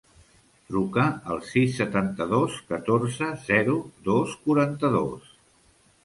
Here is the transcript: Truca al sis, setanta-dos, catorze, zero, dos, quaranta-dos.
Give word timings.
Truca 0.69 1.01
al 1.33 1.41
sis, 1.49 1.73
setanta-dos, 1.81 2.55
catorze, 2.71 3.27
zero, 3.49 3.75
dos, 4.09 4.33
quaranta-dos. 4.47 5.29